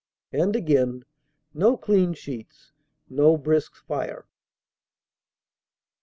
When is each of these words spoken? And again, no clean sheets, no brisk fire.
And 0.33 0.55
again, 0.55 1.05
no 1.53 1.77
clean 1.77 2.15
sheets, 2.15 2.71
no 3.07 3.37
brisk 3.37 3.75
fire. 3.75 4.25